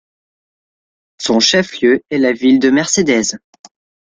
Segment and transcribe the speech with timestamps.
[1.19, 3.37] Son chef-lieu est la ville de Mercedes.